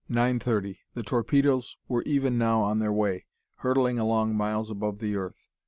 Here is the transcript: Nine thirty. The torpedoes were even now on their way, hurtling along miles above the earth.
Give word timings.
Nine 0.09 0.39
thirty. 0.39 0.79
The 0.95 1.03
torpedoes 1.03 1.77
were 1.87 2.01
even 2.07 2.39
now 2.39 2.63
on 2.63 2.79
their 2.79 2.91
way, 2.91 3.27
hurtling 3.57 3.99
along 3.99 4.33
miles 4.35 4.71
above 4.71 4.97
the 4.97 5.15
earth. 5.15 5.47